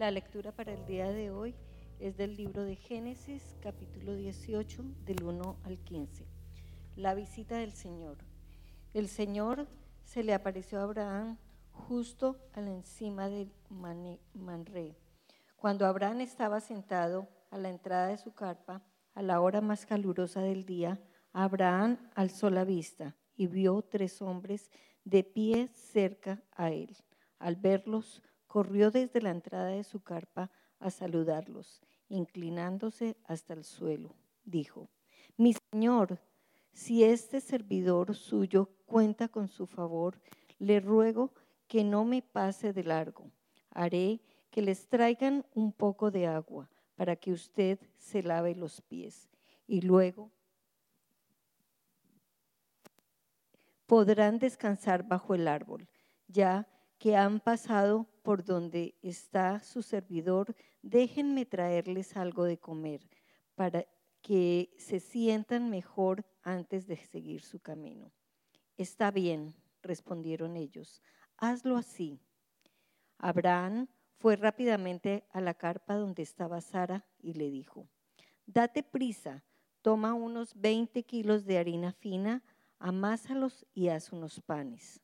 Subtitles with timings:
[0.00, 1.54] La lectura para el día de hoy
[1.98, 6.26] es del libro de Génesis, capítulo 18, del 1 al 15.
[6.96, 8.16] La visita del Señor.
[8.94, 9.68] El Señor
[10.04, 11.36] se le apareció a Abraham
[11.70, 14.96] justo a la encima del Manre.
[15.56, 18.82] Cuando Abraham estaba sentado a la entrada de su carpa,
[19.12, 20.98] a la hora más calurosa del día,
[21.34, 24.70] Abraham alzó la vista y vio tres hombres
[25.04, 26.96] de pie cerca a él.
[27.38, 30.50] Al verlos, corrió desde la entrada de su carpa
[30.80, 34.16] a saludarlos, inclinándose hasta el suelo.
[34.44, 34.88] Dijo,
[35.36, 36.18] mi señor,
[36.72, 40.20] si este servidor suyo cuenta con su favor,
[40.58, 41.32] le ruego
[41.68, 43.30] que no me pase de largo.
[43.70, 44.20] Haré
[44.50, 49.28] que les traigan un poco de agua para que usted se lave los pies
[49.68, 50.32] y luego
[53.86, 55.86] podrán descansar bajo el árbol,
[56.26, 56.66] ya
[56.98, 63.08] que han pasado por donde está su servidor, déjenme traerles algo de comer
[63.54, 63.86] para
[64.22, 68.12] que se sientan mejor antes de seguir su camino.
[68.76, 71.02] Está bien, respondieron ellos,
[71.36, 72.20] hazlo así.
[73.18, 77.88] Abraham fue rápidamente a la carpa donde estaba Sara y le dijo,
[78.46, 79.44] date prisa,
[79.82, 82.42] toma unos 20 kilos de harina fina,
[82.78, 85.00] amásalos y haz unos panes.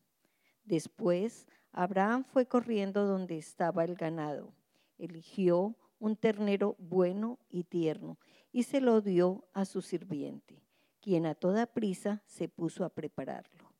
[0.64, 4.54] Después Abraham fue corriendo donde estaba el ganado,
[4.98, 8.18] eligió un ternero bueno y tierno
[8.50, 10.62] y se lo dio a su sirviente,
[11.02, 13.70] quien a toda prisa se puso a prepararlo.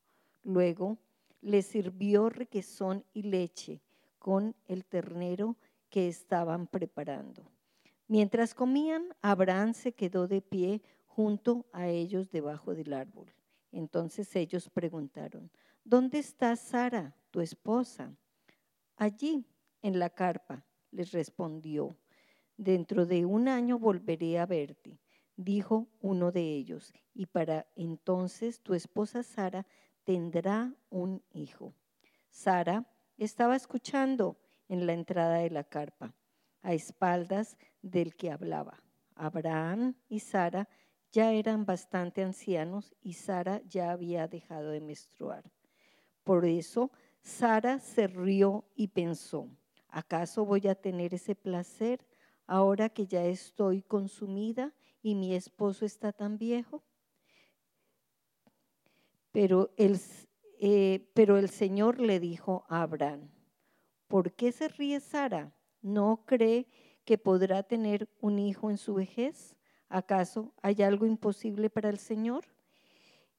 [0.44, 0.98] Luego
[1.41, 3.80] le sirvió requesón y leche
[4.19, 5.56] con el ternero
[5.88, 7.50] que estaban preparando.
[8.08, 13.33] Mientras comían, Abraham se quedó de pie junto a ellos debajo del árbol.
[13.72, 15.50] Entonces ellos preguntaron,
[15.83, 18.17] ¿dónde está Sara, tu esposa?
[18.97, 19.45] Allí,
[19.83, 21.98] en la carpa, les respondió.
[22.56, 24.98] Dentro de un año volveré a verte,
[25.37, 29.66] dijo uno de ellos, y para entonces tu esposa Sara
[30.05, 31.75] tendrá un hijo.
[32.31, 34.39] Sara estaba escuchando
[34.71, 36.15] en la entrada de la carpa,
[36.62, 38.83] a espaldas del que hablaba.
[39.15, 40.71] Abraham y Sara
[41.12, 45.44] ya eran bastante ancianos y Sara ya había dejado de menstruar.
[46.25, 46.91] Por eso
[47.26, 49.50] Sara se rió y pensó,
[49.88, 52.06] ¿acaso voy a tener ese placer
[52.47, 54.72] ahora que ya estoy consumida
[55.03, 56.84] y mi esposo está tan viejo?
[59.32, 59.98] Pero el,
[60.60, 63.28] eh, pero el Señor le dijo a Abraham,
[64.06, 65.53] ¿por qué se ríe Sara?
[65.82, 66.69] ¿No cree
[67.04, 69.56] que podrá tener un hijo en su vejez?
[69.88, 72.44] ¿Acaso hay algo imposible para el Señor?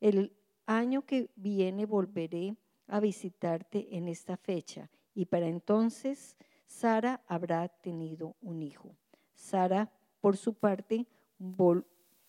[0.02, 7.68] El año que viene volveré a visitarte en esta fecha y para entonces Sara habrá
[7.70, 8.96] tenido un hijo.
[9.34, 11.08] Sara, por su parte,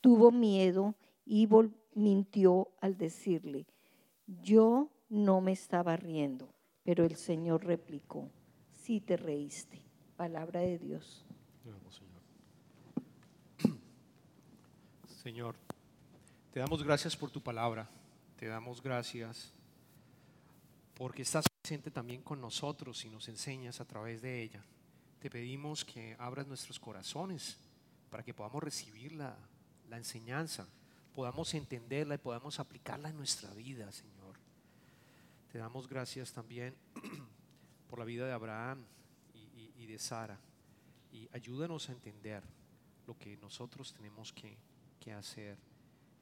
[0.01, 1.49] tuvo miedo y
[1.95, 3.67] mintió al decirle,
[4.27, 8.31] yo no me estaba riendo, pero el Señor replicó,
[8.71, 9.83] sí te reíste.
[10.17, 11.27] Palabra de Dios.
[15.07, 15.57] Señor.
[16.53, 17.89] Te damos gracias por tu palabra.
[18.37, 19.53] Te damos gracias
[20.99, 24.63] porque estás presente también con nosotros y nos enseñas a través de ella.
[25.21, 27.57] Te pedimos que abras nuestros corazones
[28.11, 29.37] para que podamos recibir la,
[29.89, 30.67] la enseñanza,
[31.15, 34.37] podamos entenderla y podamos aplicarla en nuestra vida, Señor.
[35.53, 36.75] Te damos gracias también
[37.89, 38.85] por la vida de Abraham
[39.35, 40.39] y, de Sara.
[41.13, 42.43] Y ayúdanos a entender
[43.07, 44.59] lo que nosotros tenemos que
[44.99, 45.57] que hacer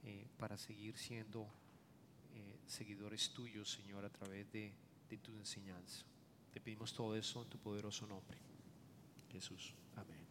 [0.05, 1.49] eh, para seguir siendo
[2.67, 4.73] seguidores tuyos, Señor, a través de,
[5.09, 6.05] de tu enseñanza.
[6.53, 8.39] Te pedimos todo eso en tu poderoso nombre.
[9.31, 9.75] Jesús.
[9.97, 10.27] Amén.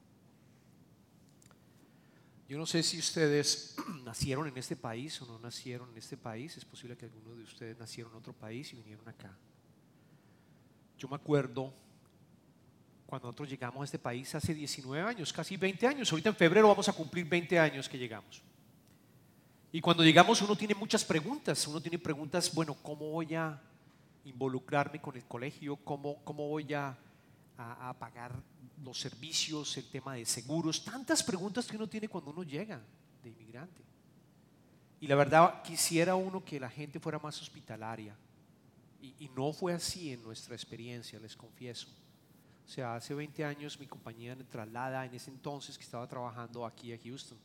[2.47, 6.57] Yo no sé si ustedes nacieron en este país o no nacieron en este país.
[6.57, 9.35] Es posible que algunos de ustedes nacieron en otro país y vinieron acá.
[10.97, 11.73] Yo me acuerdo
[13.05, 16.11] cuando nosotros llegamos a este país hace 19 años, casi 20 años.
[16.11, 18.41] Ahorita en febrero vamos a cumplir 20 años que llegamos.
[19.75, 21.67] Y cuando llegamos uno tiene muchas preguntas.
[21.67, 23.61] Uno tiene preguntas, bueno, ¿cómo voy a
[24.23, 25.75] involucrarme con el colegio?
[25.75, 26.97] ¿Cómo, cómo voy a,
[27.57, 28.41] a, pagar
[28.85, 30.81] los servicios, el tema de seguros?
[30.85, 32.79] Tantas preguntas que uno tiene cuando uno llega
[33.21, 33.83] de inmigrante.
[35.01, 38.15] Y la verdad quisiera uno que la gente fuera más hospitalaria.
[39.01, 41.89] Y, y no fue así en nuestra experiencia, les confieso.
[42.65, 46.65] O sea, hace 20 años mi compañía me traslada en ese entonces que estaba trabajando
[46.65, 47.37] aquí a Houston.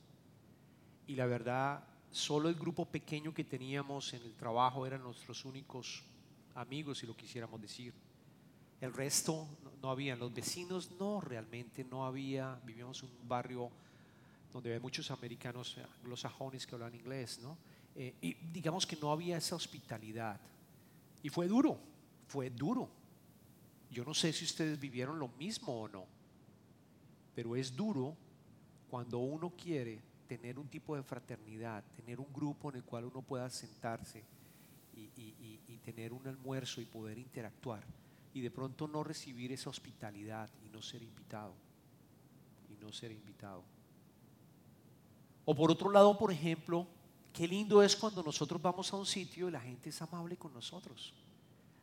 [1.08, 6.02] Y la verdad, solo el grupo pequeño que teníamos en el trabajo eran nuestros únicos
[6.54, 7.94] amigos, si lo quisiéramos decir.
[8.80, 10.16] El resto no, no.
[10.16, 12.60] Los vecinos no, realmente no había.
[12.64, 13.70] Vivíamos en un barrio
[14.52, 17.56] donde hay muchos americanos anglosajones que hablan inglés, ¿no?
[17.94, 20.40] Eh, y digamos que no había esa hospitalidad.
[21.22, 21.78] Y fue duro,
[22.26, 22.88] fue duro.
[23.90, 26.06] Yo no sé si ustedes vivieron lo mismo o no,
[27.34, 28.16] pero es duro
[28.88, 33.20] cuando uno quiere tener un tipo de fraternidad, tener un grupo en el cual uno
[33.20, 34.22] pueda sentarse
[34.94, 37.82] y, tener un almuerzo y poder interactuar,
[38.32, 41.52] y de pronto no recibir esa hospitalidad y no ser invitado,
[42.68, 43.64] y no ser invitado.
[45.46, 46.86] O por otro lado, por ejemplo,
[47.32, 50.54] qué lindo es cuando nosotros vamos a un sitio y la gente es amable con
[50.54, 51.12] nosotros.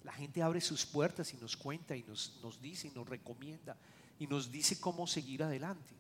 [0.06, 3.76] La gente abre sus puertas y nos cuenta y nos, nos dice y nos recomienda
[4.20, 5.97] y nos dice cómo seguir adelante.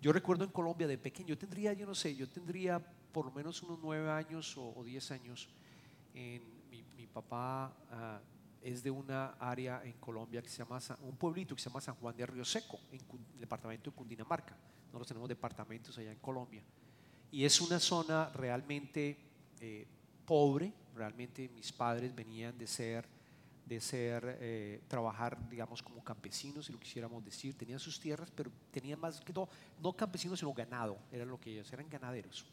[0.00, 2.78] Yo recuerdo en Colombia de pequeño, yo tendría, yo no sé, yo tendría
[3.12, 5.48] por lo menos unos nueve años o, diez años.
[6.14, 8.20] Mi, papá ah,
[8.62, 11.94] es de una área en Colombia que se llama, un pueblito que se llama San
[11.96, 13.00] Juan de Río Seco, en
[13.34, 14.56] el departamento de Cundinamarca.
[14.86, 16.62] Nosotros tenemos departamentos allá en Colombia.
[17.30, 19.16] Y es una zona realmente
[19.60, 19.86] eh,
[20.24, 23.06] pobre, realmente mis padres venían de ser,
[23.68, 28.50] de ser, eh, trabajar, digamos, como campesinos, si lo quisiéramos decir, tenían sus tierras, pero
[28.70, 29.48] tenían más que todo,
[29.82, 32.44] no campesinos, sino ganado, era lo que ellos, eran ganaderos.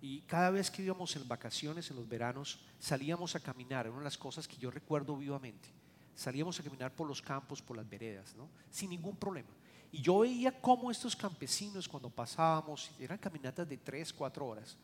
[0.00, 4.00] Y cada vez que íbamos en vacaciones, en los veranos, salíamos a caminar, era una
[4.00, 5.68] de las cosas que yo recuerdo vivamente.
[6.16, 8.48] Salíamos a caminar por los campos, por las veredas, ¿no?
[8.70, 9.48] sin ningún problema.
[9.92, 14.76] Y yo veía cómo estos campesinos, cuando pasábamos, eran caminatas de tres, cuatro horas,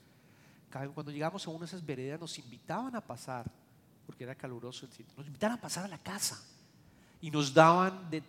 [0.70, 3.50] cada- cuando llegamos a una de esas veredas nos invitaban a pasar,
[4.08, 6.43] porque era caluroso el sitio, nos invitaban a pasar a la casa
[7.20, 8.22] y nos daban de,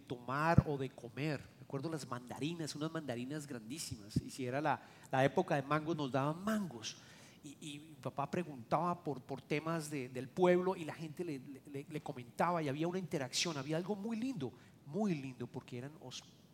[0.00, 1.40] tomar o de comer.
[1.60, 4.16] Recuerdo las mandarinas, unas mandarinas grandísimas.
[4.16, 4.82] Y si era la,
[5.24, 6.96] época de mangos, nos daban mangos.
[7.44, 11.40] Y, mi papá preguntaba por, por temas de- del pueblo y la gente le,
[11.88, 14.52] le- comentaba y había una interacción, había algo muy lindo,
[14.86, 15.92] muy lindo, porque eran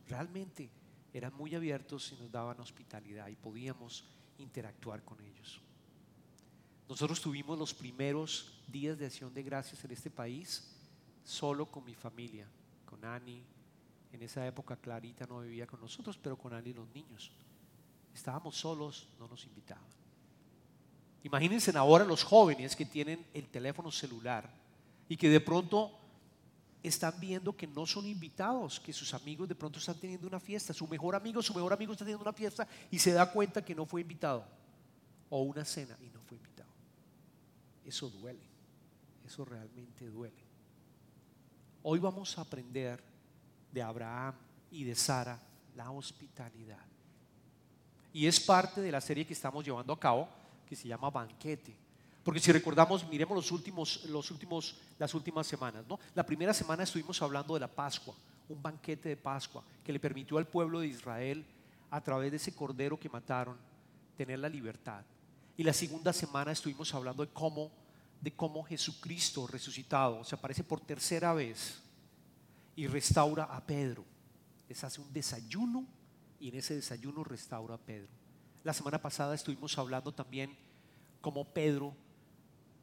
[0.06, 0.68] realmente
[1.14, 4.04] eran muy abiertos y nos daban hospitalidad y podíamos
[4.36, 5.62] interactuar con ellos.
[6.88, 10.72] Nosotros tuvimos los primeros días de acción de gracias en este país
[11.24, 12.46] solo con mi familia,
[12.84, 13.42] con Ani.
[14.12, 17.32] En esa época Clarita no vivía con nosotros, pero con Ani y los niños.
[18.14, 19.84] Estábamos solos, no nos invitaban.
[21.24, 24.48] Imagínense ahora los jóvenes que tienen el teléfono celular
[25.08, 25.90] y que de pronto
[26.84, 30.72] están viendo que no son invitados, que sus amigos de pronto están teniendo una fiesta,
[30.72, 33.74] su mejor amigo, su mejor amigo está teniendo una fiesta y se da cuenta que
[33.74, 34.46] no fue invitado,
[35.28, 36.15] o una cena y.
[37.86, 38.42] Eso duele,
[39.24, 40.44] eso realmente duele.
[41.84, 43.00] Hoy vamos a aprender
[43.70, 44.34] de Abraham
[44.72, 45.40] y de Sara
[45.76, 46.84] la hospitalidad.
[48.12, 50.28] Y es parte de la serie que estamos llevando a cabo,
[50.68, 51.76] que se llama Banquete.
[52.24, 55.84] Porque si recordamos, miremos los últimos, los últimos, las últimas semanas.
[55.88, 56.00] ¿no?
[56.12, 58.16] La primera semana estuvimos hablando de la Pascua,
[58.48, 61.46] un banquete de Pascua que le permitió al pueblo de Israel,
[61.88, 63.56] a través de ese cordero que mataron,
[64.16, 65.04] tener la libertad.
[65.56, 67.70] Y la segunda semana estuvimos hablando de cómo,
[68.20, 71.80] de cómo Jesucristo resucitado se aparece por tercera vez
[72.74, 74.04] y restaura a Pedro.
[74.68, 75.86] Les hace un desayuno
[76.38, 78.08] y en ese desayuno restaura a Pedro.
[78.64, 80.54] La semana pasada estuvimos hablando también
[81.22, 81.94] cómo Pedro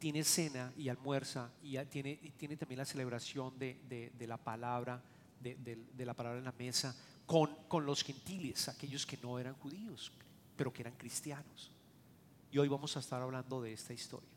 [0.00, 5.00] tiene cena y almuerza y tiene, también la celebración de, la palabra,
[5.40, 10.10] de, la palabra en la mesa con los gentiles, aquellos que no eran judíos,
[10.56, 11.73] pero que eran cristianos.
[12.54, 14.28] Y hoy vamos a estar hablando de esta historia.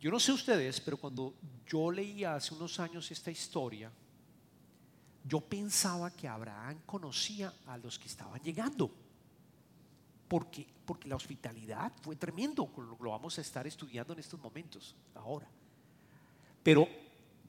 [0.00, 1.34] Yo no sé ustedes, pero cuando
[1.66, 3.92] yo leía hace unos años esta historia,
[5.22, 8.90] yo pensaba que Abraham conocía a los que estaban llegando.
[10.28, 15.46] Porque, porque la hospitalidad fue tremendo, lo, vamos a estar estudiando en estos momentos, ahora.
[16.62, 16.88] Pero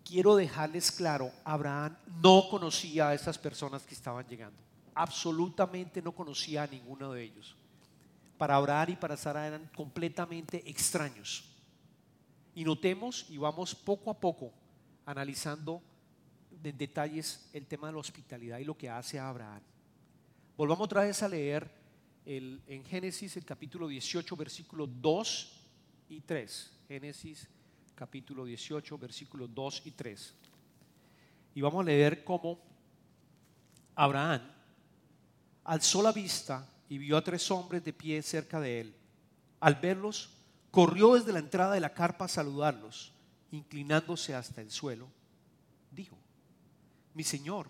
[0.04, 4.60] quiero dejarles claro, Abraham no conocía a estas personas que estaban llegando.
[4.94, 7.56] Absolutamente no conocía a ninguno de ellos.
[8.42, 11.44] Para Abraham y para Sara eran completamente extraños.
[12.56, 14.52] Y notemos y vamos poco a poco
[15.06, 15.80] analizando
[16.64, 19.62] en detalles el tema de la hospitalidad y lo que hace a Abraham.
[20.58, 21.70] Volvamos otra vez a leer
[22.26, 25.62] en Génesis el capítulo 18, versículos 2
[26.10, 26.80] y 3.
[26.88, 27.48] Génesis
[27.94, 30.34] capítulo 18, versículos 2 y 3.
[31.54, 32.58] Y vamos a leer cómo
[33.94, 34.42] Abraham
[35.64, 38.96] alzó la vista y vio a tres hombres de pie cerca de él.
[39.62, 40.30] Al verlos,
[40.72, 43.14] corrió desde la entrada de la carpa a saludarlos,
[43.50, 45.08] inclinándose hasta el suelo.
[45.90, 46.18] Dijo,
[47.14, 47.70] mi señor,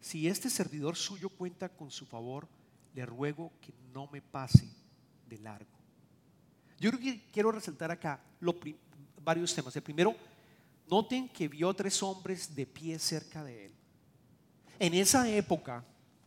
[0.00, 2.46] si este servidor suyo cuenta con su favor,
[2.94, 4.68] le ruego que no me pase
[5.28, 5.76] de largo.
[6.78, 8.54] Yo creo que quiero resaltar acá lo
[9.24, 9.74] varios temas.
[9.74, 10.14] El primero,
[10.88, 13.72] Noten que vio tres hombres de pie cerca de él.
[14.78, 15.84] En esa época,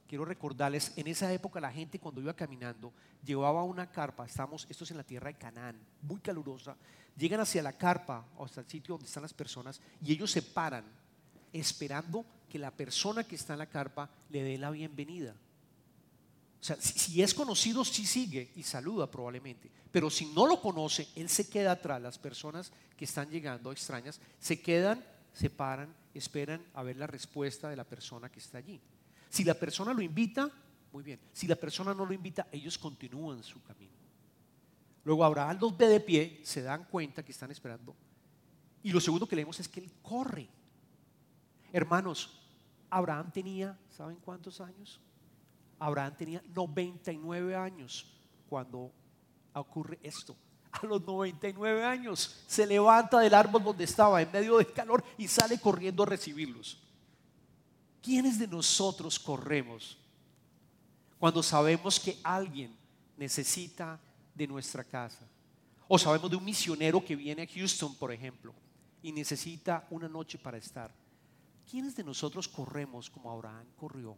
[0.08, 2.94] quiero recordarles, en esa época la gente cuando iba caminando
[3.24, 6.76] llevaba una carpa, estamos, esto es en la tierra de Canaán, muy calurosa,
[7.18, 10.42] llegan hacia la carpa o hasta el sitio donde están las personas y ellos se
[10.42, 10.86] paran
[11.52, 15.36] esperando que la persona que está en la carpa le dé la bienvenida.
[16.64, 19.70] O sea, si, es conocido, sí sigue y saluda probablemente.
[19.92, 22.02] Pero si no lo conoce, él se queda atrás.
[22.02, 27.70] Las personas que están llegando extrañas se quedan, se paran, esperan a ver la respuesta
[27.70, 28.80] de la persona que está allí.
[29.34, 30.48] Si la persona lo invita,
[30.92, 31.20] muy bien.
[31.32, 33.96] Si la persona no lo invita, ellos continúan su camino.
[35.04, 37.96] Luego Abraham los ve de pie, se dan cuenta que están esperando.
[38.84, 40.48] Y lo segundo que leemos es que él corre.
[41.72, 42.48] Hermanos,
[42.92, 45.02] Abraham tenía, ¿saben cuántos años?
[45.80, 48.14] Abraham tenía 99 años
[48.48, 48.92] cuando
[49.52, 50.36] ocurre esto.
[50.74, 55.28] A los 99 años se levanta del árbol donde estaba en medio del calor y
[55.28, 56.83] sale corriendo a recibirlos.
[58.04, 59.98] ¿Quiénes de nosotros corremos
[61.18, 62.76] cuando sabemos que alguien
[63.18, 64.00] necesita
[64.36, 65.26] de nuestra casa?
[65.88, 68.54] O sabemos de un misionero que viene a Houston, por ejemplo,
[69.02, 70.94] y necesita una noche para estar.
[71.70, 74.16] ¿Quiénes de nosotros corremos como Abraham corrió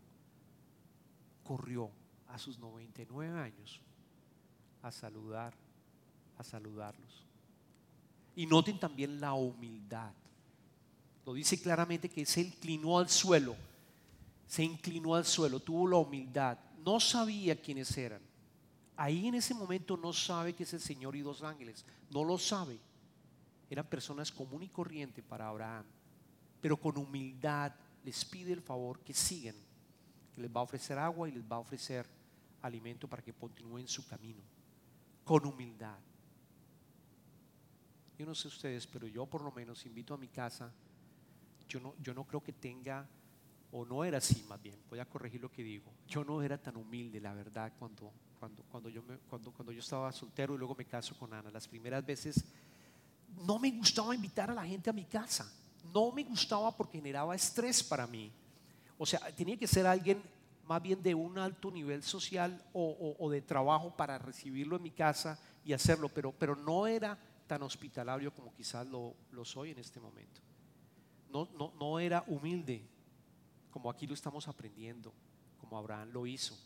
[1.46, 1.90] corrió
[2.28, 3.80] a sus 99 años
[4.82, 5.54] a saludar,
[6.38, 7.24] a saludarlos.
[8.36, 10.12] Y noten también la humildad.
[11.26, 13.56] Lo dice claramente que se inclinó al suelo,
[14.48, 18.22] se inclinó al suelo, tuvo la humildad, no sabía quiénes eran.
[18.98, 22.38] Ahí en ese momento no sabe que es el Señor y dos ángeles, no lo
[22.38, 22.80] sabe.
[23.70, 25.86] Eran personas común y corriente para Abraham,
[26.62, 27.74] pero con humildad
[28.04, 29.56] les pide el favor que sigan
[30.38, 32.06] les va a ofrecer agua y les va a ofrecer
[32.62, 34.42] alimento para que continúen su camino,
[35.24, 35.98] con humildad.
[38.18, 40.72] Yo no sé ustedes, pero yo por lo menos invito a mi casa,
[41.68, 43.08] yo no, yo no creo que tenga,
[43.78, 46.58] o no era así más bien, voy a corregir lo que digo, yo no era
[46.58, 50.58] tan humilde, la verdad, cuando, cuando, cuando, yo, me, cuando, cuando yo estaba soltero y
[50.58, 51.52] luego me caso con Ana.
[51.52, 52.46] Las primeras veces
[53.46, 55.52] no me gustaba invitar a la gente a mi casa,
[55.94, 58.32] no me gustaba porque generaba estrés para mí.
[58.98, 60.24] O sea, tenía que ser alguien
[60.66, 65.38] más bien de un alto nivel social o, de trabajo para recibirlo en mi casa
[65.66, 70.40] y hacerlo, pero, pero no era tan hospitalario como quizás lo, soy en este momento.
[71.30, 72.95] No, no, no era humilde
[73.76, 75.12] como aquí lo estamos aprendiendo,
[75.60, 76.58] como Abraham lo hizo,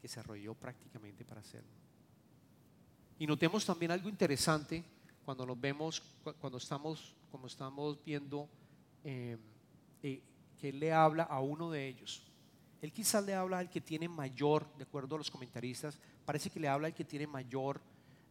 [0.00, 1.72] que se arrolló prácticamente para hacerlo.
[3.18, 4.84] Y notemos también algo interesante
[5.24, 6.00] cuando nos vemos,
[6.40, 8.48] cuando estamos, como estamos viendo
[9.02, 9.36] eh,
[10.04, 10.22] eh,
[10.60, 12.22] que él le habla a uno de ellos.
[12.80, 16.60] Él quizás le habla al que tiene mayor, de acuerdo a los comentaristas, parece que
[16.60, 17.80] le habla al que tiene mayor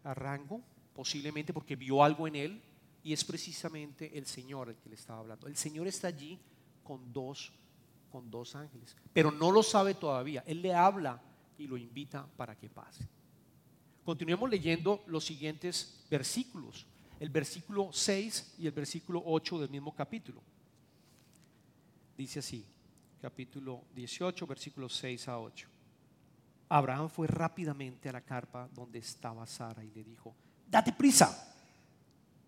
[0.05, 0.61] rango,
[0.93, 2.61] posiblemente porque vio algo en él,
[3.03, 5.47] y es precisamente el Señor el que le estaba hablando.
[5.47, 6.39] El Señor está allí
[6.81, 7.51] con dos,
[8.15, 10.41] con dos ángeles, pero no lo sabe todavía.
[10.47, 11.21] Él le habla
[11.57, 13.05] y lo invita para que pase.
[14.05, 16.85] Continuemos leyendo los siguientes versículos,
[17.19, 20.41] el versículo 6 y el versículo 8 del mismo capítulo.
[22.17, 22.65] Dice así,
[23.21, 25.67] capítulo 18, versículos 6 a 8.
[26.69, 30.33] Abraham fue rápidamente a la carpa donde estaba Sara y le dijo,
[30.71, 31.53] date prisa,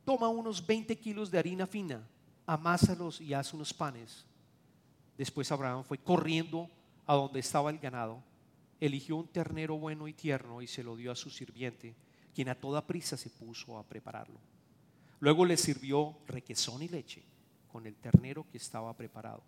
[0.05, 2.07] toma unos 20 kilos de harina fina,
[2.45, 4.25] amásalos y haz unos panes.
[5.17, 6.69] Después Abraham fue corriendo
[7.05, 8.21] a donde estaba el ganado,
[8.79, 11.95] eligió un ternero bueno y tierno y se lo dio a su sirviente,
[12.35, 14.39] quien a toda prisa se puso a prepararlo.
[15.19, 17.23] Luego le sirvió requesón y leche
[17.71, 19.41] con el ternero que estaba preparado.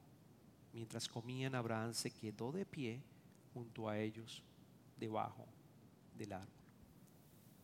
[0.73, 3.01] Mientras comían, Abraham se quedó de pie
[3.53, 4.41] junto a ellos,
[4.97, 5.45] debajo
[6.17, 6.49] del árbol.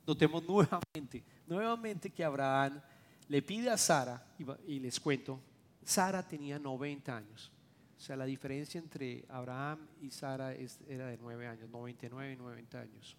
[0.06, 2.80] Notemos nuevamente, nuevamente que Abraham
[3.28, 4.24] le pide a Sara,
[4.68, 5.40] y les cuento,
[5.84, 7.52] Sara tenía 90 años.
[7.98, 12.80] O sea, la diferencia entre Abraham y Sara era de 9 años, 99 y 90
[12.80, 13.18] años.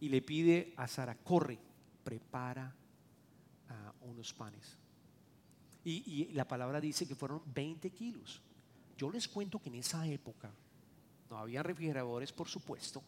[0.00, 1.58] Y le pide a Sara, corre,
[2.02, 2.74] prepara
[3.68, 4.78] ah, unos panes.
[5.84, 8.42] Y, y, la palabra dice que fueron 20 kilos.
[8.96, 10.50] Yo les cuento que en esa época
[11.30, 13.02] no había refrigeradores, por supuesto.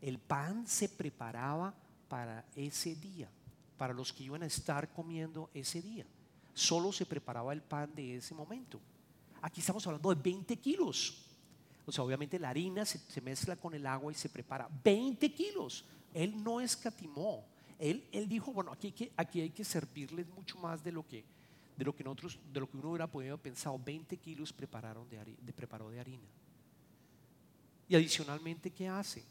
[0.00, 1.74] El pan se preparaba
[2.08, 3.28] para ese día,
[3.76, 6.06] para los que iban a estar comiendo ese día.
[6.54, 8.80] Solo se preparaba el pan de ese momento.
[9.46, 11.22] Aquí estamos hablando de 20 kilos.
[11.86, 14.68] O sea, obviamente la harina se, mezcla con el agua y se prepara.
[14.82, 15.84] 20 kilos.
[16.12, 17.44] Él no escatimó.
[17.78, 21.24] Él, él dijo, bueno, aquí que, aquí hay que servirles mucho más de lo que
[21.76, 25.22] de lo que nosotros, de lo que uno hubiera podido pensar, 20 kilos prepararon de,
[25.24, 26.26] de preparó de harina.
[27.88, 29.22] Y adicionalmente, ¿qué hace?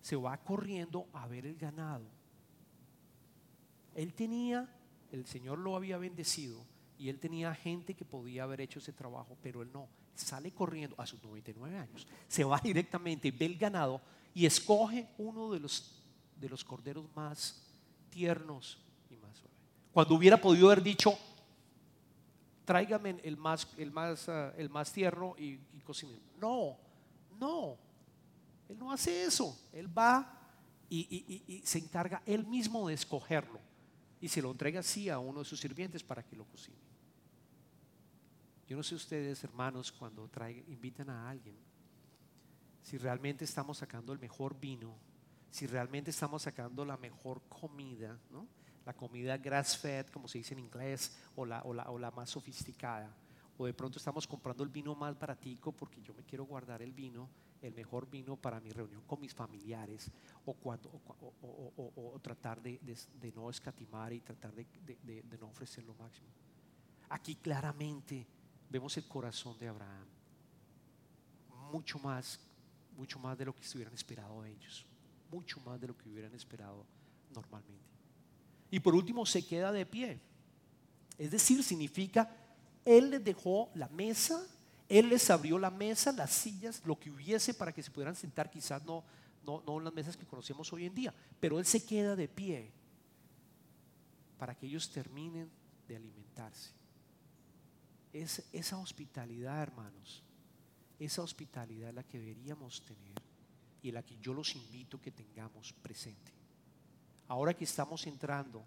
[0.00, 2.06] Se va corriendo a ver el ganado.
[3.94, 4.66] Él tenía,
[5.12, 6.64] el Señor lo había bendecido,
[6.98, 9.88] Y él tenía gente que podía haber hecho ese trabajo, pero él no.
[10.14, 14.00] Sale corriendo a sus 99 años, se va directamente, ve el ganado
[14.32, 16.02] y escoge uno de los,
[16.40, 17.62] de los corderos más
[18.10, 18.78] tiernos
[19.10, 19.58] y más suaves.
[19.92, 21.18] Cuando hubiera podido haber dicho,
[22.64, 25.82] tráigame el más, el más, ah, el más tierno y, y
[26.38, 26.76] No,
[27.38, 27.76] no,
[28.68, 29.56] él no hace eso.
[29.72, 30.40] Él va
[30.88, 33.58] y, se encarga él mismo de escogerlo
[34.24, 36.78] y se lo entrega así a uno de sus sirvientes para que lo cocine.
[38.66, 40.30] Yo no sé ustedes, hermanos, cuando
[40.66, 41.58] invitan a alguien,
[42.80, 44.96] si realmente estamos sacando el mejor vino,
[45.50, 48.18] si realmente estamos sacando la mejor comida,
[48.86, 52.10] la comida grass fed, como se dice en inglés, o la, o la, o la
[52.10, 53.14] más sofisticada,
[53.58, 56.94] o de pronto estamos comprando el vino más baratico porque yo me quiero guardar el
[56.94, 57.28] vino
[57.64, 60.10] el mejor vino para mi reunión con mis familiares
[60.44, 60.90] o, cuando,
[61.40, 62.78] o, tratar de,
[63.34, 66.28] no escatimar y tratar de, no ofrecer lo máximo.
[67.08, 68.26] Aquí claramente
[68.68, 70.06] vemos el corazón de Abraham,
[71.72, 72.38] mucho más,
[72.96, 74.84] mucho más de lo que estuvieran esperado ellos,
[75.30, 76.84] mucho más de lo que hubieran esperado
[77.34, 77.88] normalmente.
[78.70, 80.20] Y por último se queda de pie,
[81.16, 82.30] es decir, significa,
[82.84, 84.46] él les dejó la mesa
[84.88, 88.50] él les abrió la mesa, las sillas, lo que hubiese para que se pudieran sentar,
[88.50, 89.04] quizás no,
[89.44, 92.70] no, no las mesas que conocemos hoy en día, pero Él se queda de pie
[94.38, 95.50] para que ellos terminen
[95.88, 96.70] de alimentarse.
[98.12, 100.22] Es, esa hospitalidad, hermanos,
[100.98, 103.14] esa hospitalidad es la que deberíamos tener
[103.82, 106.32] y la que yo los invito que tengamos presente.
[107.28, 108.64] Ahora que estamos entrando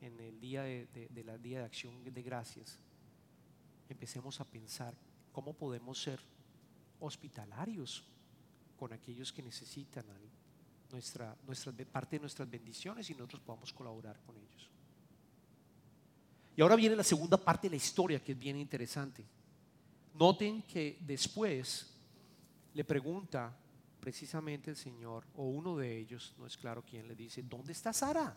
[0.00, 2.78] en el día de, de la día de acción de gracias,
[3.88, 4.94] empecemos a pensar
[5.36, 6.18] cómo podemos ser
[6.98, 8.02] hospitalarios
[8.74, 10.06] con aquellos que necesitan
[10.90, 11.36] nuestra,
[11.92, 14.70] parte de nuestras bendiciones y nosotros podamos colaborar con ellos.
[16.56, 19.26] Y ahora viene la segunda parte de la historia que es bien interesante.
[20.14, 21.94] Noten que después
[22.72, 23.54] le pregunta
[24.00, 27.92] precisamente el Señor, o uno de ellos, no es claro quién, le dice, ¿dónde está
[27.92, 28.34] Sara?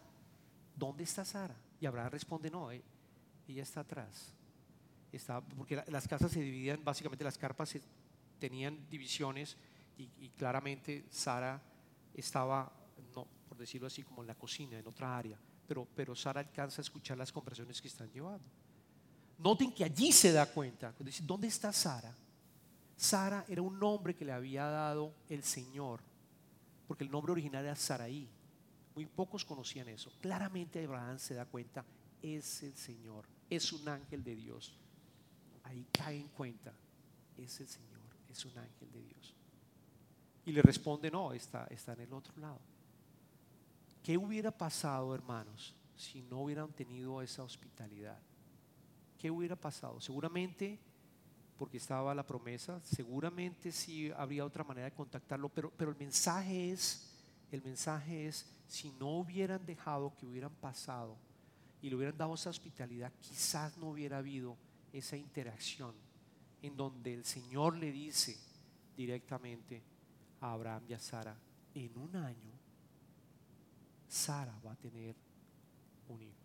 [0.75, 1.55] ¿Dónde está Sara?
[1.79, 2.83] Y Abraham responde, no, eh,
[3.47, 4.33] ella está atrás
[5.57, 7.75] porque las casas se dividían, básicamente las carpas
[8.37, 9.57] tenían divisiones
[9.97, 11.61] y, claramente Sara
[12.13, 12.71] estaba,
[13.13, 16.81] no, por decirlo así, como en la cocina, en otra área, pero, pero Sara alcanza
[16.81, 18.45] a escuchar las conversaciones que están llevando.
[19.39, 20.93] Noten que allí se da cuenta,
[21.23, 22.15] ¿dónde está Sara?
[22.95, 26.01] Sara era un nombre que le había dado el Señor,
[26.87, 28.29] porque el nombre original era Saraí.
[28.95, 30.11] Muy pocos conocían eso.
[30.19, 31.85] Claramente Abraham se da cuenta,
[32.21, 34.77] es el Señor, es un ángel de Dios
[35.69, 36.73] ahí cae en cuenta,
[37.37, 39.35] es el Señor, es un ángel de Dios.
[40.45, 42.59] Y le responde, no, está, está en el otro lado.
[44.03, 48.17] ¿Qué hubiera pasado, hermanos, si no hubieran tenido esa hospitalidad?
[49.19, 50.01] ¿Qué hubiera pasado?
[50.01, 50.79] Seguramente,
[51.57, 56.71] porque estaba la promesa, seguramente sí habría otra manera de contactarlo, pero, pero el mensaje
[56.71, 57.11] es,
[57.51, 61.17] el mensaje es, si no hubieran dejado que hubieran pasado
[61.81, 64.57] y le hubieran dado esa hospitalidad, quizás no hubiera habido
[64.93, 65.93] esa interacción
[66.61, 68.37] en donde el Señor le dice
[68.95, 69.81] directamente
[70.41, 71.37] a Abraham y a Sara,
[71.73, 72.51] en un año
[74.07, 75.15] Sara va a tener
[76.07, 76.35] un hijo.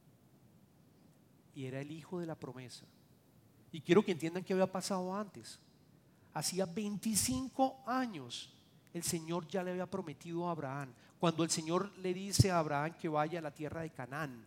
[1.54, 2.86] Y era el hijo de la promesa.
[3.72, 5.58] Y quiero que entiendan qué había pasado antes.
[6.32, 8.54] Hacía 25 años
[8.92, 10.92] el Señor ya le había prometido a Abraham.
[11.18, 14.46] Cuando el Señor le dice a Abraham que vaya a la tierra de Canaán,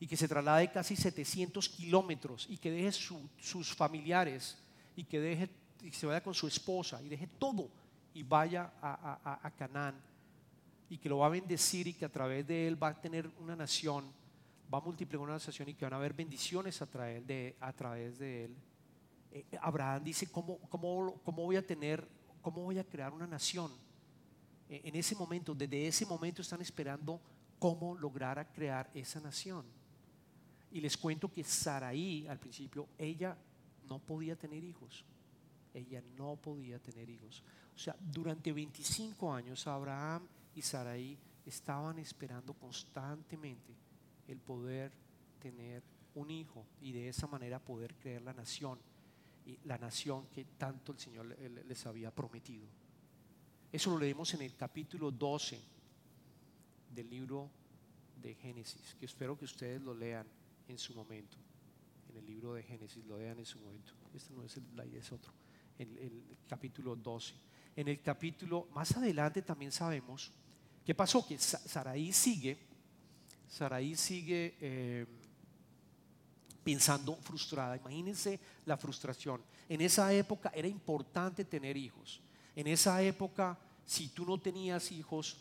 [0.00, 4.56] y que se traslade casi 700 kilómetros y que deje sus familiares
[4.96, 5.50] y que deje
[5.82, 7.68] y se vaya con su esposa y deje todo
[8.14, 9.94] y vaya a, a, Canaán
[10.88, 13.30] y que lo va a bendecir y que a través de él va a tener
[13.38, 14.10] una nación,
[14.72, 17.72] va a multiplicar una nación y que van a haber bendiciones a través de, a
[17.72, 18.56] través de él.
[19.32, 22.06] Eh, Abraham dice, ¿cómo, cómo, ¿cómo voy a tener,
[22.42, 23.70] cómo voy a crear una nación?
[24.68, 27.20] Eh, en ese momento, desde ese momento están esperando
[27.58, 29.79] cómo lograr crear esa nación.
[30.72, 33.36] Y les cuento que Saraí, al principio, ella
[33.88, 35.04] no podía tener hijos.
[35.74, 37.42] Ella no podía tener hijos.
[37.74, 43.74] O sea, durante 25 años Abraham y Saraí estaban esperando constantemente
[44.28, 44.92] el poder
[45.40, 45.82] tener
[46.14, 48.78] un hijo y de esa manera poder crear la nación,
[49.46, 51.26] y la nación que tanto el Señor
[51.66, 52.66] les había prometido.
[53.72, 55.60] Eso lo leemos en el capítulo 12
[56.94, 57.48] del libro
[58.20, 60.26] de Génesis, que espero que ustedes lo lean
[60.70, 61.36] en su momento.
[62.08, 63.92] En el libro de Génesis, lo vean en su momento.
[64.14, 65.32] Este no es el, es otro.
[65.78, 67.34] En el, capítulo 12.
[67.76, 70.32] En el capítulo, más adelante también sabemos
[70.84, 72.58] qué pasó, que Saraí sigue,
[73.48, 75.06] Saraí sigue, eh,
[76.62, 77.76] pensando frustrada.
[77.76, 79.42] Imagínense la frustración.
[79.68, 82.20] En esa época era importante tener hijos.
[82.54, 85.38] En esa época, si tú no tenías hijos,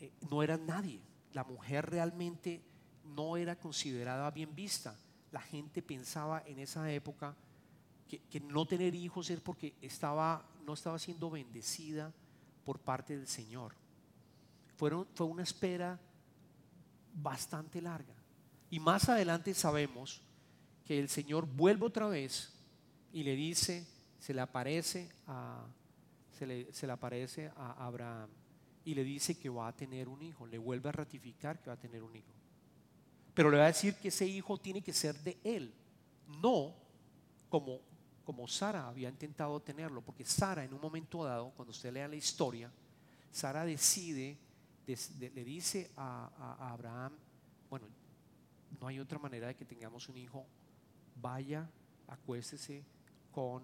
[0.00, 1.00] eh, no eras nadie.
[1.32, 2.62] La mujer realmente
[3.14, 4.96] no era considerada bien vista.
[5.32, 7.34] La gente pensaba en esa época
[8.08, 12.12] que, que no tener hijos es porque estaba, no estaba siendo bendecida
[12.64, 13.74] por parte del Señor.
[14.76, 15.98] Fueron, fue una espera
[17.14, 18.14] bastante larga.
[18.70, 20.20] Y más adelante sabemos
[20.84, 22.52] que el Señor vuelve otra vez
[23.12, 23.86] y le dice,
[24.18, 25.64] se le aparece a,
[26.38, 28.28] se le, se le aparece a Abraham
[28.84, 31.74] y le dice que va a tener un hijo, le vuelve a ratificar que va
[31.74, 32.32] a tener un hijo.
[33.36, 35.70] Pero le va a decir que ese hijo tiene que ser de él,
[36.42, 36.74] no
[37.50, 37.82] como,
[38.24, 42.16] como Sara había intentado tenerlo, porque Sara en un momento dado, cuando usted lea la
[42.16, 42.72] historia,
[43.30, 44.38] Sara decide,
[44.86, 47.12] le dice a, a Abraham,
[47.68, 47.86] bueno,
[48.80, 50.46] no hay otra manera de que tengamos un hijo,
[51.20, 51.68] vaya,
[52.08, 52.82] acuéstese
[53.32, 53.62] con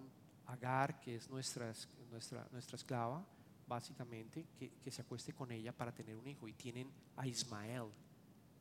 [0.48, 1.72] Agar, que es nuestra,
[2.10, 3.24] nuestra, nuestra esclava,
[3.66, 6.46] básicamente, que, que, se acueste con ella para tener un hijo.
[6.46, 7.84] Y tienen a Ismael.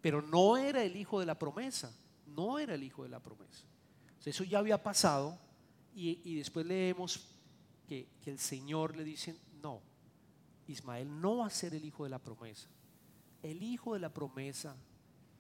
[0.02, 3.64] Pero no era el hijo de la promesa, no era el hijo de la promesa.
[4.26, 5.38] eso ya había pasado
[5.94, 7.28] y, después leemos
[7.88, 9.82] que, que el Señor le dice, no,
[10.68, 12.68] Ismael no va a ser el hijo de la promesa.
[13.44, 14.76] El hijo de la promesa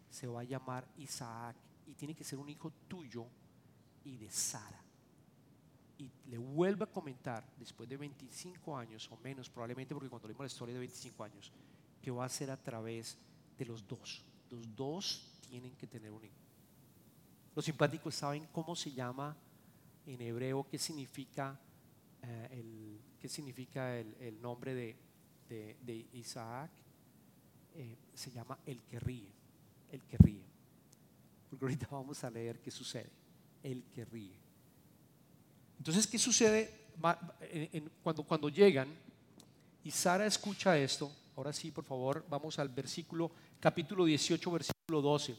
[0.10, 1.56] se va a llamar Isaac
[1.88, 3.26] y tiene que ser un hijo tuyo
[4.04, 4.84] y de Sara.
[5.98, 10.46] Y le vuelve a comentar, después de 25 años o menos, probablemente porque cuando leímos
[10.46, 11.52] la historia de 25 años,
[12.02, 13.18] que va a ser a través
[13.58, 14.26] de los dos.
[14.52, 16.36] Los dos tienen que tener un hijo.
[17.56, 19.36] Los simpáticos saben cómo se llama
[20.06, 21.60] en hebreo, qué significa,
[22.22, 26.72] eh, el, qué significa el, nombre de, Isaac.
[27.74, 29.32] Eh, se llama el que ríe,
[29.92, 30.44] el que ríe.
[31.50, 33.10] Porque ahorita vamos a leer qué sucede
[33.64, 34.36] el que ríe.
[35.78, 36.88] Entonces, ¿qué sucede
[38.04, 38.88] cuando, cuando llegan
[39.84, 41.12] y Sara escucha esto?
[41.42, 45.36] Ahora sí, por favor, vamos al versículo, capítulo 18, versículo 12.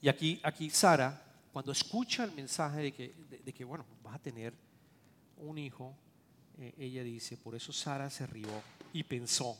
[0.00, 1.20] Y aquí, aquí Sara,
[1.52, 4.54] cuando escucha el mensaje de que, de, que bueno, vas a tener
[5.38, 5.92] un hijo,
[6.56, 9.58] eh, ella dice, por eso Sara se rió y pensó,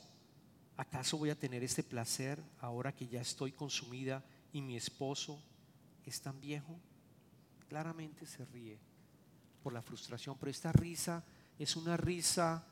[0.77, 5.43] ¿acaso voy a tener este placer ahora que ya estoy consumida y mi esposo
[6.07, 6.79] es tan viejo?
[7.69, 8.79] claramente se ríe
[9.61, 11.25] por la frustración, pero esta risa
[11.59, 12.65] es una risa,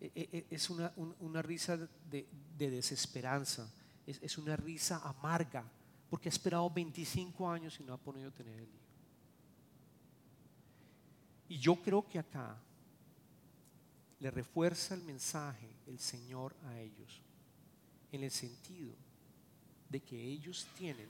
[0.00, 2.26] es una, una risa de,
[2.58, 3.70] desesperanza,
[4.06, 5.64] es, es, una risa amarga,
[6.10, 8.86] porque ha esperado 25 años y no ha podido tener el hijo.
[11.48, 12.56] Y yo creo que acá
[14.20, 17.22] le refuerza el mensaje el Señor a ellos,
[18.12, 18.94] en el sentido
[19.88, 21.08] de que ellos tienen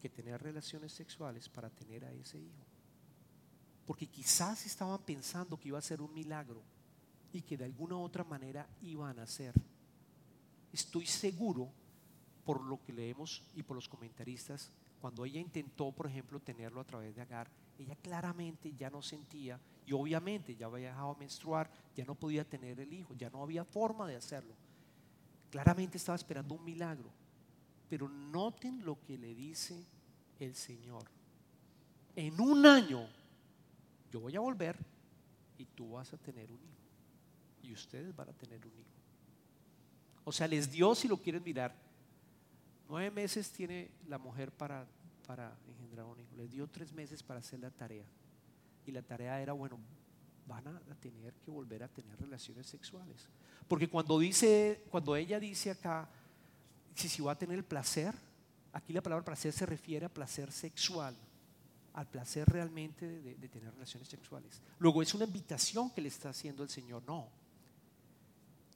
[0.00, 2.66] que tener relaciones sexuales para tener a ese hijo.
[3.86, 6.62] Porque quizás estaban pensando que iba a ser un milagro
[7.32, 9.54] y que de alguna u otra manera iban a hacer.
[10.72, 11.70] Estoy seguro,
[12.44, 16.84] por lo que leemos y por los comentaristas, cuando ella intentó, por ejemplo, tenerlo a
[16.84, 22.04] través de Agar, ella claramente ya no sentía y obviamente ya había dejado menstruar, ya
[22.04, 24.54] no podía tener el hijo, ya no había forma de hacerlo.
[25.50, 27.10] Claramente estaba esperando un milagro.
[27.88, 29.84] Pero noten lo que le dice
[30.38, 31.04] el Señor.
[32.16, 33.06] En un año
[34.10, 34.78] yo voy a volver
[35.58, 36.71] y tú vas a tener un hijo.
[37.62, 38.90] Y ustedes van a tener un hijo.
[40.24, 41.74] O sea, les dio, si lo quieren mirar,
[42.88, 44.86] nueve meses tiene la mujer para,
[45.26, 46.36] para engendrar un hijo.
[46.36, 48.04] Les dio tres meses para hacer la tarea.
[48.86, 49.78] Y la tarea era, bueno,
[50.46, 53.28] van a tener que volver a tener relaciones sexuales.
[53.68, 56.08] Porque cuando dice, cuando ella dice acá,
[56.94, 58.14] si, si va a tener placer,
[58.72, 61.16] aquí la palabra placer se refiere a placer sexual,
[61.94, 64.60] al placer realmente de, tener relaciones sexuales.
[64.78, 67.02] Luego es una invitación que le está haciendo el Señor.
[67.06, 67.28] No,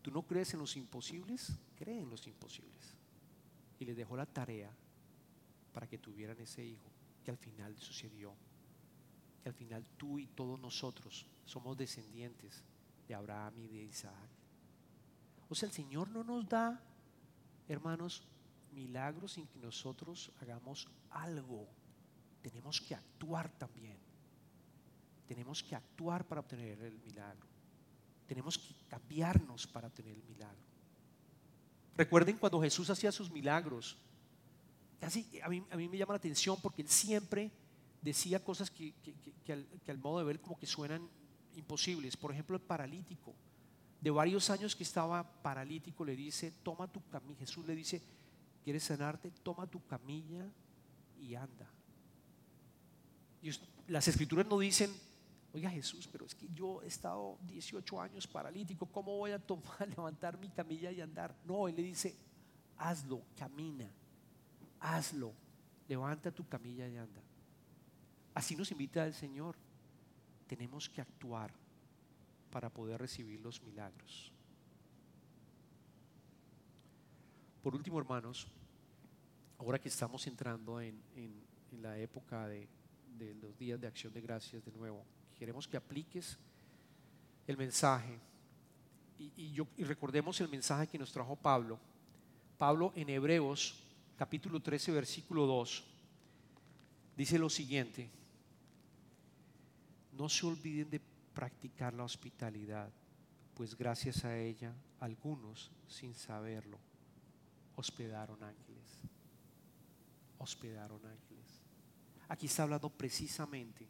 [0.06, 2.94] tú no crees en los imposibles, cree en los imposibles.
[3.80, 4.70] Y le dejó la tarea
[5.72, 6.88] para que tuvieran ese hijo,
[7.24, 8.32] que al final sucedió.
[9.42, 12.62] Que al final tú y todos nosotros somos descendientes
[13.08, 14.30] de Abraham y de Isaac.
[15.48, 16.80] O sea, el Señor no nos da
[17.66, 18.22] hermanos,
[18.70, 21.66] milagros sin que nosotros hagamos algo.
[22.42, 23.98] Tenemos que actuar también.
[25.26, 27.55] Tenemos que actuar para obtener el milagro.
[28.26, 30.64] Tenemos que cambiarnos para obtener el milagro.
[31.96, 33.96] Recuerden cuando Jesús hacía sus milagros.
[35.00, 37.50] Casi a mí, a mí me llama la atención porque él siempre
[38.02, 38.92] decía cosas que,
[39.44, 41.08] que al modo de ver como que suenan
[41.54, 42.16] imposibles.
[42.16, 43.34] Por ejemplo, el paralítico
[44.00, 47.40] de varios años que estaba paralítico, le dice, toma tu camilla.
[47.40, 48.00] Jesús le dice,
[48.62, 49.30] ¿quieres sanarte?
[49.42, 50.46] Toma tu camilla
[51.20, 51.68] y anda.
[53.42, 53.50] Y
[53.88, 54.90] las escrituras no dicen,
[55.56, 59.88] oiga Jesús, pero es que yo he estado 18 años paralítico, ¿cómo voy a tomar,
[59.88, 61.34] levantar mi camilla y andar?
[61.46, 62.14] No, Él le dice,
[62.76, 63.90] hazlo, camina,
[64.80, 65.32] hazlo,
[65.88, 67.22] levanta tu camilla y anda.
[68.34, 69.56] Así nos invita el Señor.
[70.46, 71.50] Tenemos que actuar
[72.50, 74.30] para poder recibir los milagros.
[77.62, 78.46] Por último, hermanos,
[79.56, 81.00] ahora que estamos entrando en,
[81.80, 82.68] la época de,
[83.40, 85.02] los días de acción de gracias de nuevo,
[85.38, 86.38] queremos que apliques
[87.46, 88.18] el mensaje
[89.18, 91.78] y, yo, recordemos el mensaje que nos trajo Pablo.
[92.58, 93.82] Pablo en Hebreos
[94.16, 95.84] capítulo 13, versículo 2,
[97.16, 98.10] dice lo siguiente,
[100.12, 101.00] no se olviden de
[101.34, 102.90] practicar la hospitalidad,
[103.54, 106.78] pues gracias a ella algunos, sin saberlo,
[107.76, 109.02] hospedaron ángeles.
[110.38, 111.62] Hospedaron ángeles.
[112.28, 113.86] Aquí está hablando precisamente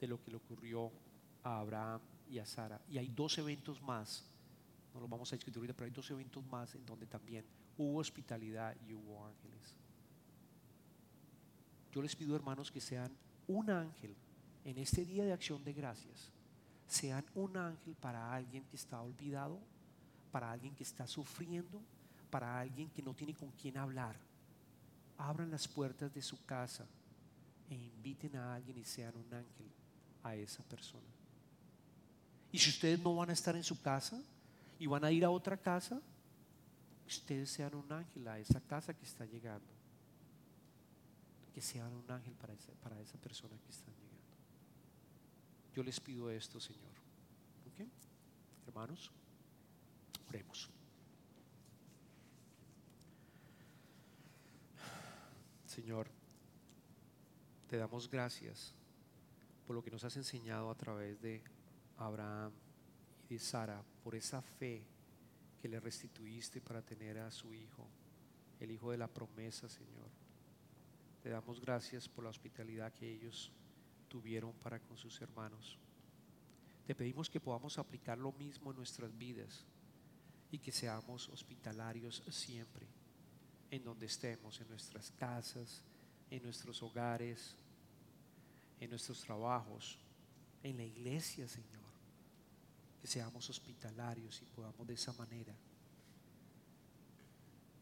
[0.00, 0.90] de lo que le ocurrió
[1.42, 2.80] a Abraham y a Sara.
[2.88, 4.24] Y hay dos eventos más,
[4.94, 7.44] no lo vamos a discutir ahorita, pero hay dos eventos más en donde también
[7.76, 9.74] hubo hospitalidad y hubo ángeles.
[11.92, 13.10] Yo les pido, hermanos, que sean
[13.46, 14.14] un ángel
[14.64, 16.30] en este día de acción de gracias.
[16.86, 19.58] Sean un ángel para alguien que está olvidado,
[20.30, 21.80] para alguien que está sufriendo,
[22.30, 24.16] para alguien que no tiene con quién hablar.
[25.16, 26.86] Abran las puertas de su casa
[27.70, 29.66] e inviten a alguien y sean un ángel
[30.22, 31.06] a esa persona.
[32.50, 34.20] Y si ustedes no van a estar en su casa
[34.78, 36.00] y van a ir a otra casa,
[37.06, 39.72] ustedes sean un ángel a esa casa que está llegando.
[41.54, 44.08] Que sean un ángel para esa, para esa persona que está llegando.
[45.74, 46.98] Yo les pido esto, Señor.
[48.66, 49.10] Hermanos,
[50.28, 50.68] oremos.
[55.66, 56.06] Señor,
[57.66, 58.74] te damos gracias
[59.68, 61.42] por lo que nos has enseñado a través de
[61.98, 62.50] Abraham
[63.28, 64.82] y de Sara, por esa fe
[65.60, 67.86] que le restituiste para tener a su hijo,
[68.60, 70.08] el hijo de la promesa, Señor.
[71.22, 73.52] Te damos gracias por la hospitalidad que ellos
[74.08, 75.78] tuvieron para con sus hermanos.
[76.86, 79.66] Te pedimos que podamos aplicar lo mismo en nuestras vidas
[80.50, 82.86] y que seamos hospitalarios siempre,
[83.70, 85.82] en donde estemos, en nuestras casas,
[86.30, 87.58] en nuestros hogares,
[88.80, 89.98] en nuestros trabajos,
[90.62, 91.78] en la iglesia, Señor
[93.00, 95.54] que seamos hospitalarios y podamos de esa manera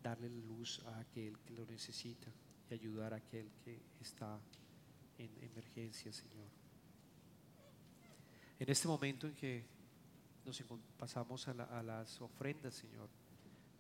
[0.03, 2.31] darle luz a aquel que lo necesita
[2.71, 4.39] y ayudar a aquel que está
[5.19, 6.49] en emergencia, Señor.
[8.59, 9.65] En este momento en que
[10.45, 10.63] nos
[10.99, 13.09] pasamos a, a las ofrendas, Señor,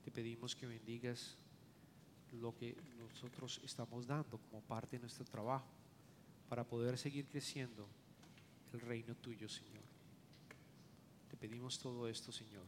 [0.04, 1.36] te pedimos que bendigas
[2.32, 5.68] lo que nosotros estamos dando como parte de nuestro trabajo
[6.48, 7.88] para poder seguir creciendo
[8.72, 9.86] el reino tuyo, Señor
[11.36, 12.66] pedimos todo esto, Señor,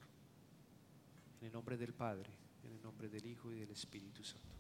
[1.41, 2.31] en el nombre del Padre,
[2.64, 4.58] en el nombre del Hijo y del Espíritu Santo.